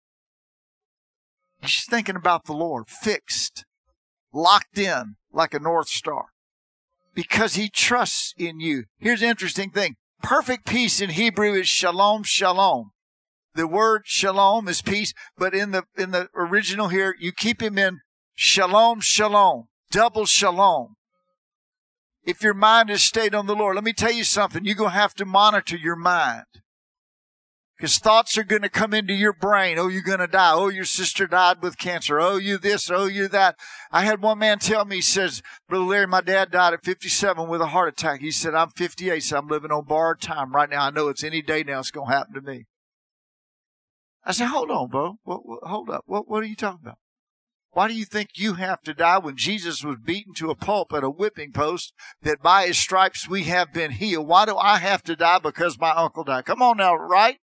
[1.61, 3.65] He's thinking about the Lord, fixed,
[4.33, 6.27] locked in like a North Star
[7.15, 8.85] because he trusts in you.
[8.99, 9.95] Here's the interesting thing.
[10.23, 12.93] Perfect peace in Hebrew is shalom, shalom.
[13.55, 17.77] The word shalom is peace, but in the, in the original here, you keep him
[17.77, 18.01] in
[18.35, 20.97] shalom, shalom, double shalom.
[22.25, 24.65] If your mind is stayed on the Lord, let me tell you something.
[24.65, 26.45] You're going to have to monitor your mind.
[27.77, 29.77] Because thoughts are going to come into your brain.
[29.77, 30.53] Oh, you're going to die.
[30.55, 32.21] Oh, your sister died with cancer.
[32.21, 32.89] Oh, you this.
[32.89, 33.57] Oh, you that.
[33.91, 37.49] I had one man tell me, he says, Brother Larry, my dad died at 57
[37.49, 38.21] with a heart attack.
[38.21, 40.85] He said, I'm 58, so I'm living on borrowed time right now.
[40.85, 42.67] I know it's any day now it's going to happen to me.
[44.25, 45.17] I said, hold on, Bo.
[45.25, 46.05] What, what, hold up.
[46.07, 46.99] What, what are you talking about?
[47.73, 50.93] Why do you think you have to die when Jesus was beaten to a pulp
[50.93, 54.29] at a whipping post that by his stripes we have been healed?
[54.29, 56.45] Why do I have to die because my uncle died?
[56.45, 57.39] Come on now, right?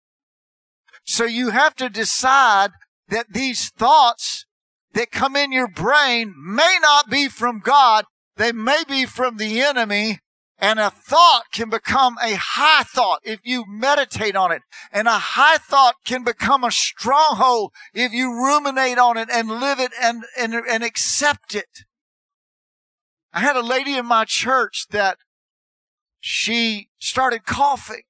[1.04, 2.70] So you have to decide
[3.08, 4.46] that these thoughts
[4.94, 8.06] that come in your brain may not be from God.
[8.36, 10.18] They may be from the enemy.
[10.58, 14.62] And a thought can become a high thought if you meditate on it.
[14.90, 19.78] And a high thought can become a stronghold if you ruminate on it and live
[19.78, 21.84] it and, and, and accept it.
[23.34, 25.18] I had a lady in my church that
[26.20, 28.02] she started coughing.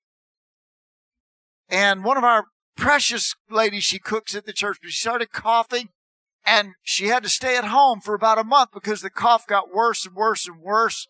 [1.68, 2.44] And one of our
[2.76, 5.88] precious ladies she cooks at the church, but she started coughing
[6.44, 9.74] and she had to stay at home for about a month because the cough got
[9.74, 11.08] worse and worse and worse.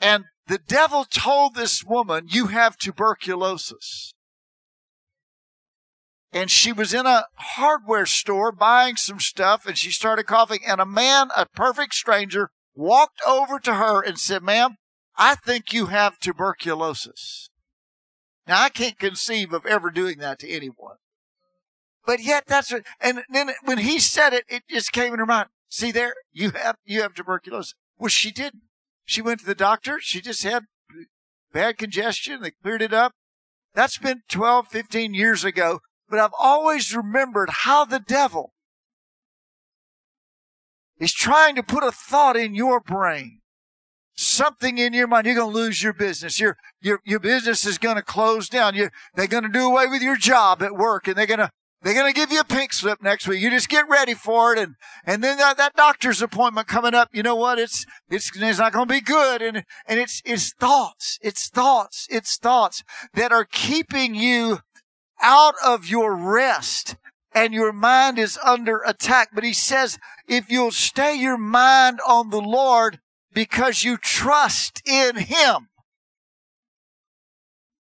[0.00, 4.12] And the devil told this woman, you have tuberculosis.
[6.32, 10.80] And she was in a hardware store buying some stuff and she started coughing and
[10.80, 14.76] a man, a perfect stranger, walked over to her and said, ma'am,
[15.16, 17.48] I think you have tuberculosis.
[18.46, 20.96] Now I can't conceive of ever doing that to anyone.
[22.04, 25.26] But yet that's what, and then when he said it, it just came in her
[25.26, 25.48] mind.
[25.68, 27.74] See there, you have, you have tuberculosis.
[27.98, 28.62] Well, she didn't.
[29.06, 29.98] She went to the doctor.
[30.00, 30.64] She just had
[31.52, 32.42] bad congestion.
[32.42, 33.12] They cleared it up.
[33.74, 35.80] That's been 12, 15 years ago.
[36.08, 38.52] But I've always remembered how the devil
[40.98, 43.40] is trying to put a thought in your brain
[44.16, 45.26] something in your mind.
[45.26, 46.40] You're going to lose your business.
[46.40, 48.74] Your, your, your business is going to close down.
[48.74, 51.50] You, they're going to do away with your job at work and they're going to,
[51.86, 53.40] they're going to give you a pink slip next week.
[53.40, 54.58] You just get ready for it.
[54.58, 54.74] And,
[55.04, 57.60] and then that, that doctor's appointment coming up, you know what?
[57.60, 59.40] It's, it's, it's not going to be good.
[59.40, 61.20] And, and it's, it's thoughts.
[61.22, 62.08] It's thoughts.
[62.10, 62.82] It's thoughts
[63.14, 64.58] that are keeping you
[65.22, 66.96] out of your rest
[67.32, 69.28] and your mind is under attack.
[69.32, 72.98] But he says, if you'll stay your mind on the Lord,
[73.32, 75.68] because you trust in Him.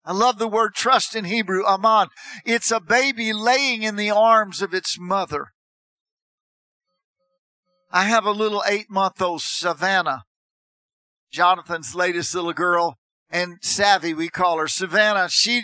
[0.05, 2.07] I love the word trust in Hebrew, aman.
[2.45, 5.47] It's a baby laying in the arms of its mother.
[7.91, 10.23] I have a little eight month old Savannah,
[11.31, 12.97] Jonathan's latest little girl,
[13.29, 14.67] and Savvy, we call her.
[14.67, 15.63] Savannah, she,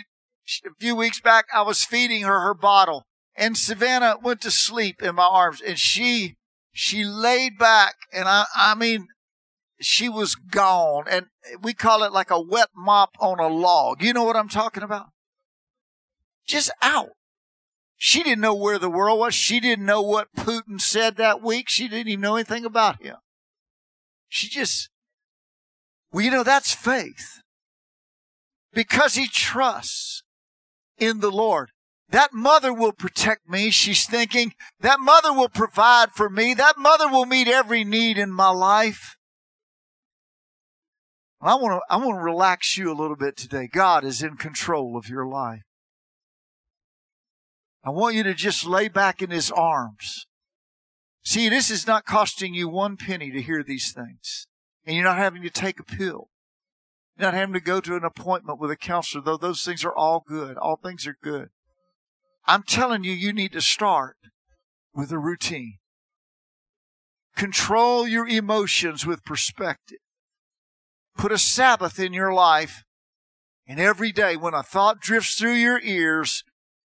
[0.66, 3.04] a few weeks back, I was feeding her her bottle,
[3.36, 6.36] and Savannah went to sleep in my arms, and she,
[6.72, 9.06] she laid back, and I, I mean,
[9.84, 11.04] she was gone.
[11.08, 11.26] And
[11.60, 14.02] we call it like a wet mop on a log.
[14.02, 15.06] You know what I'm talking about?
[16.46, 17.10] Just out.
[17.96, 19.34] She didn't know where the world was.
[19.34, 21.68] She didn't know what Putin said that week.
[21.68, 23.16] She didn't even know anything about him.
[24.28, 24.88] She just,
[26.10, 27.42] well, you know, that's faith.
[28.72, 30.24] Because he trusts
[30.98, 31.70] in the Lord.
[32.08, 34.52] That mother will protect me, she's thinking.
[34.80, 36.54] That mother will provide for me.
[36.54, 39.16] That mother will meet every need in my life.
[41.42, 43.68] I want to I want to relax you a little bit today.
[43.70, 45.62] God is in control of your life.
[47.84, 50.26] I want you to just lay back in his arms.
[51.24, 54.46] See, this is not costing you one penny to hear these things.
[54.86, 56.28] And you're not having to take a pill.
[57.16, 59.94] You're not having to go to an appointment with a counselor, though those things are
[59.94, 60.56] all good.
[60.56, 61.48] All things are good.
[62.46, 64.16] I'm telling you, you need to start
[64.94, 65.78] with a routine.
[67.36, 69.98] Control your emotions with perspective.
[71.16, 72.84] Put a Sabbath in your life.
[73.66, 76.42] And every day when a thought drifts through your ears,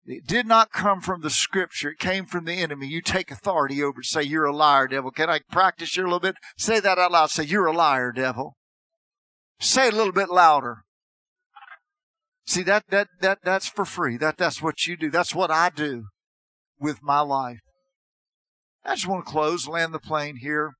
[0.06, 1.90] it did not come from the scripture.
[1.90, 2.86] It came from the enemy.
[2.86, 4.06] You take authority over it.
[4.06, 5.10] Say, you're a liar, devil.
[5.10, 6.36] Can I practice you a little bit?
[6.56, 7.30] Say that out loud.
[7.30, 8.56] Say, you're a liar, devil.
[9.60, 10.84] Say it a little bit louder.
[12.46, 14.18] See that that that that's for free.
[14.18, 15.10] That that's what you do.
[15.10, 16.08] That's what I do
[16.78, 17.60] with my life.
[18.84, 20.74] I just want to close, land the plane here.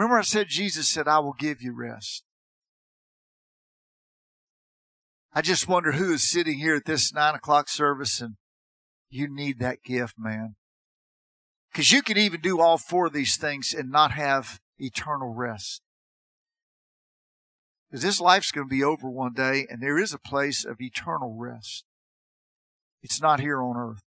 [0.00, 2.24] Remember I said Jesus said, I will give you rest.
[5.34, 8.36] I just wonder who is sitting here at this nine o'clock service and
[9.10, 10.54] you need that gift, man.
[11.70, 15.82] Because you can even do all four of these things and not have eternal rest.
[17.90, 20.80] Because this life's going to be over one day, and there is a place of
[20.80, 21.84] eternal rest.
[23.02, 24.02] It's not here on earth.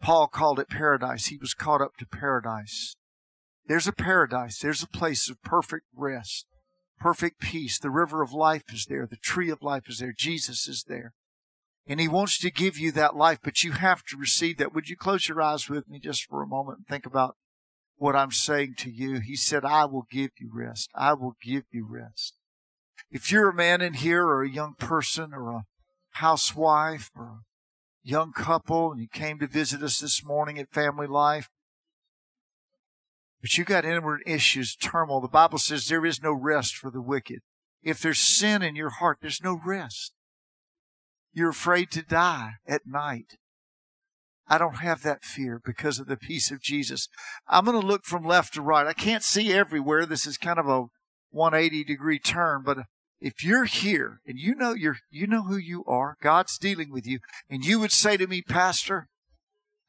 [0.00, 1.26] Paul called it paradise.
[1.26, 2.94] He was caught up to paradise.
[3.70, 4.58] There's a paradise.
[4.58, 6.44] There's a place of perfect rest,
[6.98, 7.78] perfect peace.
[7.78, 9.06] The river of life is there.
[9.06, 10.12] The tree of life is there.
[10.12, 11.12] Jesus is there.
[11.86, 14.74] And he wants to give you that life, but you have to receive that.
[14.74, 17.36] Would you close your eyes with me just for a moment and think about
[17.94, 19.20] what I'm saying to you?
[19.20, 20.90] He said, I will give you rest.
[20.96, 22.34] I will give you rest.
[23.08, 25.64] If you're a man in here or a young person or a
[26.14, 27.40] housewife or a
[28.02, 31.50] young couple and you came to visit us this morning at Family Life,
[33.40, 35.20] but you got inward issues, turmoil.
[35.20, 37.40] The Bible says there is no rest for the wicked.
[37.82, 40.12] If there's sin in your heart, there's no rest.
[41.32, 43.38] You're afraid to die at night.
[44.48, 47.08] I don't have that fear because of the peace of Jesus.
[47.46, 48.86] I'm going to look from left to right.
[48.86, 50.04] I can't see everywhere.
[50.04, 50.86] This is kind of a
[51.30, 52.78] 180 degree turn, but
[53.20, 57.06] if you're here and you know you're, you know who you are, God's dealing with
[57.06, 59.06] you, and you would say to me, Pastor,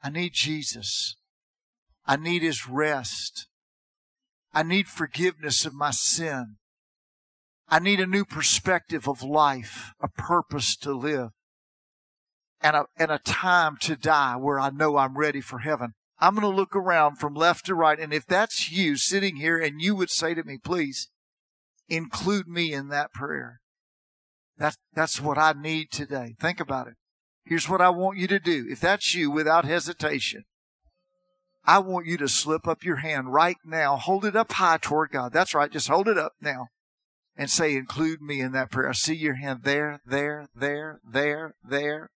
[0.04, 1.16] I need Jesus.
[2.06, 3.48] I need his rest.
[4.54, 6.58] I need forgiveness of my sin.
[7.70, 11.30] I need a new perspective of life, a purpose to live,
[12.60, 15.94] and a, and a time to die where I know I'm ready for heaven.
[16.20, 18.00] I'm going to look around from left to right.
[18.00, 21.10] And if that's you sitting here and you would say to me, please
[21.90, 23.62] include me in that prayer.
[24.58, 26.36] That, that's what I need today.
[26.40, 26.94] Think about it.
[27.46, 28.68] Here's what I want you to do.
[28.70, 30.44] If that's you without hesitation,
[31.66, 33.96] I want you to slip up your hand right now.
[33.96, 35.32] Hold it up high toward God.
[35.32, 35.72] That's right.
[35.72, 36.68] Just hold it up now
[37.36, 38.90] and say, include me in that prayer.
[38.90, 42.10] I see your hand there, there, there, there, there,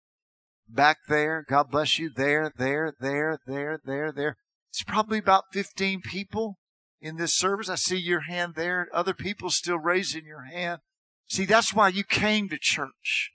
[0.68, 1.46] back there.
[1.48, 2.10] God bless you.
[2.10, 4.38] There, there, there, there, there, there.
[4.70, 6.58] It's probably about 15 people
[7.00, 7.70] in this service.
[7.70, 8.88] I see your hand there.
[8.94, 10.82] Other people still raising your hand.
[11.28, 13.32] See, that's why you came to church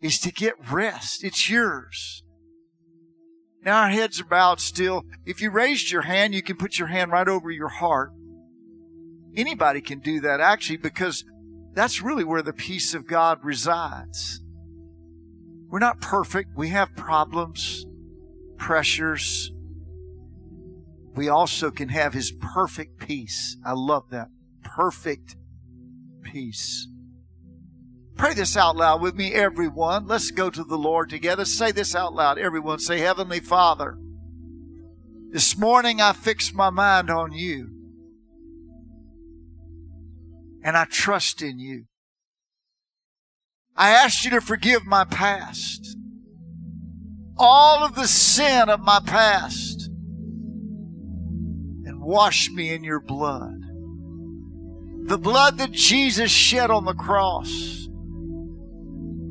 [0.00, 1.24] is to get rest.
[1.24, 2.23] It's yours.
[3.64, 5.04] Now our heads are bowed still.
[5.24, 8.12] If you raised your hand, you can put your hand right over your heart.
[9.34, 11.24] Anybody can do that actually because
[11.72, 14.40] that's really where the peace of God resides.
[15.68, 16.50] We're not perfect.
[16.56, 17.86] We have problems,
[18.58, 19.50] pressures.
[21.14, 23.56] We also can have His perfect peace.
[23.64, 24.28] I love that.
[24.62, 25.36] Perfect
[26.22, 26.86] peace.
[28.16, 30.06] Pray this out loud with me, everyone.
[30.06, 31.44] Let's go to the Lord together.
[31.44, 32.78] Say this out loud, everyone.
[32.78, 33.98] Say, Heavenly Father,
[35.30, 37.74] this morning I fix my mind on you
[40.64, 41.84] and I trust in you.
[43.76, 45.96] I ask you to forgive my past,
[47.36, 49.88] all of the sin of my past,
[51.84, 53.60] and wash me in your blood.
[55.06, 57.88] The blood that Jesus shed on the cross,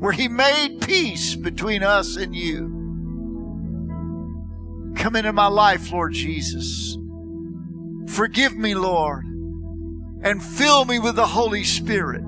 [0.04, 2.68] where he made peace between us and you.
[4.96, 6.98] Come into my life, Lord Jesus.
[8.06, 9.24] Forgive me, Lord
[10.24, 12.24] and fill me with the Holy Spirit.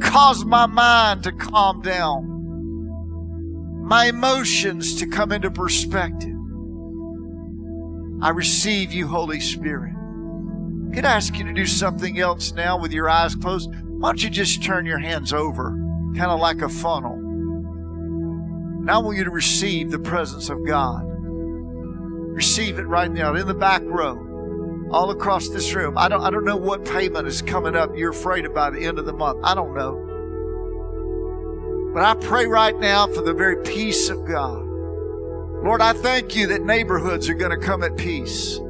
[0.00, 2.24] Cause my mind to calm down,
[3.86, 6.32] my emotions to come into perspective.
[8.22, 9.92] I receive you, Holy Spirit.
[10.94, 13.70] Could I ask you to do something else now with your eyes closed?
[13.98, 15.70] Why don't you just turn your hands over,
[16.16, 17.14] kind of like a funnel?
[17.14, 21.02] And I want you to receive the presence of God.
[21.04, 24.26] Receive it right now in the back row
[24.92, 25.98] all across this room.
[25.98, 28.98] I don't, I don't know what payment is coming up you're afraid about the end
[28.98, 29.40] of the month.
[29.42, 30.02] I don't know.
[31.94, 34.64] But I pray right now for the very peace of God.
[35.64, 38.60] Lord, I thank you that neighborhoods are going to come at peace.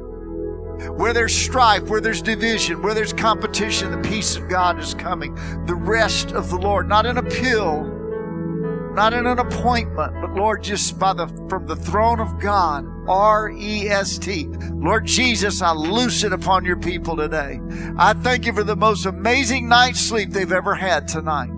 [0.91, 5.35] Where there's strife, where there's division, where there's competition, the peace of God is coming.
[5.65, 7.83] The rest of the Lord, not in a pill,
[8.93, 13.49] not in an appointment, but Lord, just by the from the throne of God, R
[13.49, 14.47] E S T.
[14.71, 17.59] Lord Jesus, I loose it upon your people today.
[17.97, 21.51] I thank you for the most amazing night's sleep they've ever had tonight.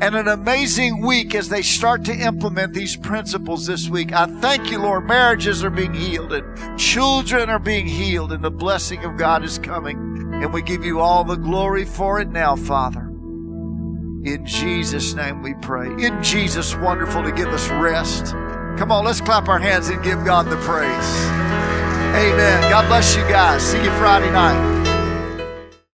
[0.00, 4.12] And an amazing week as they start to implement these principles this week.
[4.12, 5.06] I thank you, Lord.
[5.06, 9.58] Marriages are being healed and children are being healed and the blessing of God is
[9.58, 13.02] coming And we give you all the glory for it now, Father.
[14.24, 15.88] In Jesus' name we pray.
[16.04, 18.32] In Jesus' wonderful to give us rest.
[18.76, 21.16] Come on, let's clap our hands and give God the praise.
[22.14, 22.70] Amen.
[22.70, 23.62] God bless you guys.
[23.62, 24.83] See you Friday night.